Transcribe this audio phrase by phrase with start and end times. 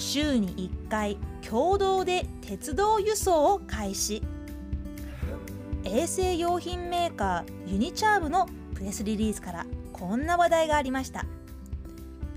[0.00, 4.22] 週に1回共同で鉄道輸送を開始。
[5.84, 11.24] 衛生用品メーカーユニチャームのプレスリリースからこんな話題がありました。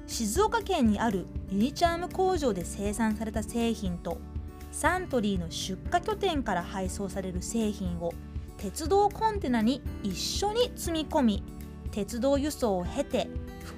[0.07, 4.20] 静岡県にあるユニチャーム工場で生産された製品と
[4.71, 8.13] サントリーの出荷拠点から配送される製品を
[8.57, 11.43] 鉄道コンテナに一緒に積み込み
[11.91, 13.29] 鉄道輸送を経て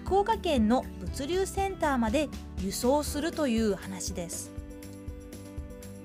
[0.06, 2.30] 福岡県の物流センターまで
[2.64, 4.52] 輸送するという話です。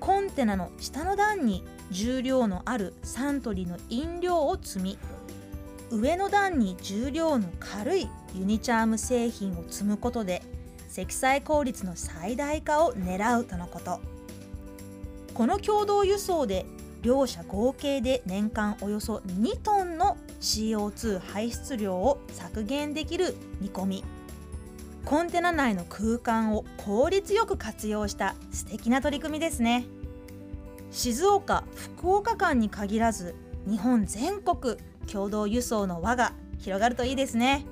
[0.01, 4.97] コンテナの下の段に重量のあるサントリーの飲料を積み
[5.89, 10.43] 上の段に重量の軽いユニチャーム製品を積むことで
[10.87, 14.01] 積載効率の最大化を狙うとのこと。
[15.33, 16.65] この共同輸送で
[17.01, 24.18] 両者合計で年間およそ2トンの CO2 排出量を削減できる見込み。
[25.09, 29.87] コンテナ内の空間を効率よく活用した素敵な取り組みですね。
[30.91, 33.33] 静岡福岡間に限らず
[33.67, 34.77] 日本全国
[35.11, 37.65] 共同輸送の輪が広がるといいですね。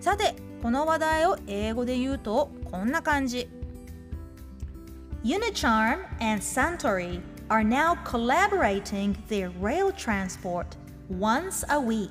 [0.00, 3.48] さてこの話題を英語で言うとこんな感じ。
[5.22, 10.66] Unicharm and Suntory are now collaborating their rail transport
[11.08, 12.10] once a week.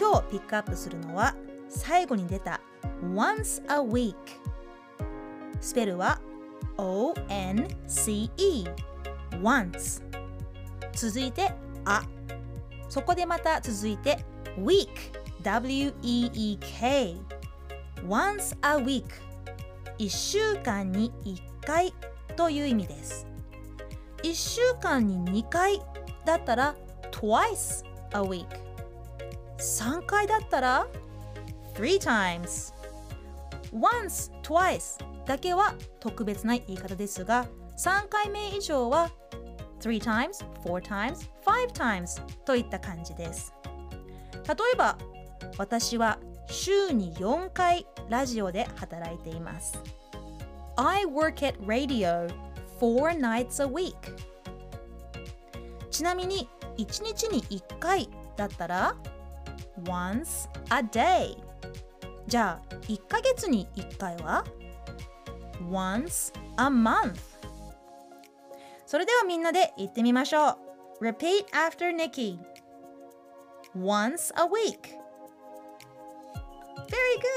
[0.00, 1.34] 今日ピックアップするのは
[1.68, 2.60] 最後に出た
[3.02, 4.14] once a week
[5.60, 6.20] スペルは
[6.76, 8.30] ONCE
[9.42, 10.02] once
[10.92, 11.52] 続いて
[11.84, 12.02] あ。
[12.88, 14.24] そこでまた続いて
[14.58, 14.88] week
[15.42, 17.16] W-E-E-K
[18.06, 19.04] once a week
[19.98, 21.92] 1週間に1回
[22.36, 23.26] という意味です。
[24.22, 25.80] 1週間に2回
[26.24, 26.74] だったら
[27.12, 28.46] twice a week
[29.58, 30.86] 3回だったら
[31.78, 32.74] three times
[33.72, 37.46] once, twice だけは特別な言い方ですが
[37.78, 39.12] 3回目以上は
[39.78, 43.54] three times, four times, five times といった感じです
[44.48, 44.98] 例えば
[45.56, 46.18] 私は
[46.48, 49.78] 週に4回ラジオで働いています
[50.76, 52.28] I work at radio
[52.80, 53.94] four nights a week
[55.92, 58.96] ちなみに1日に1回だったら
[59.84, 61.47] once a day
[62.28, 64.44] じゃあ1ヶ月に1回は
[65.70, 67.18] once a month
[68.84, 70.58] それではみんなで言ってみましょ
[71.00, 72.38] う Repeat after Nikki
[73.74, 74.98] Once a week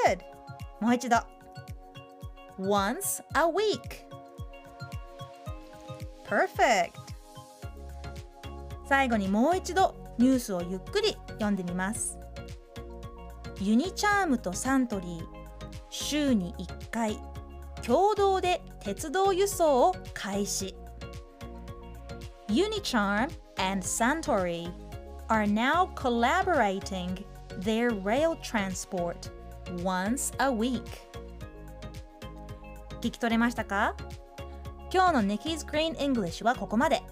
[0.06, 0.20] Very good
[0.82, 1.16] もう一度
[2.60, 3.80] Once a week
[6.26, 6.92] Perfect
[8.90, 12.21] 最後にもう一度ニュースをゆっくり読んでみます
[13.62, 15.24] ユニチャームとサントリー
[15.92, 17.20] 週に1回
[17.86, 20.74] 共同で鉄道輸送を開始。
[22.50, 24.72] ユニチャーム and サントリー
[25.28, 27.24] are now collaborating
[27.60, 29.32] their rail transport
[29.84, 30.82] once a week.
[33.00, 33.96] 聞き取れましたか？
[34.92, 37.04] 今日の Nikki's Green English はここまで。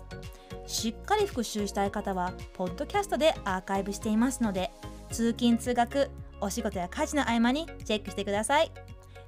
[0.66, 4.72] しっかり復習したい方はポッドキャストでアーカイブしていますので
[5.10, 6.10] 通勤通学
[6.42, 8.72] お仕事や家事の合間にチェックしてください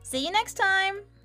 [0.03, 1.20] See you next time!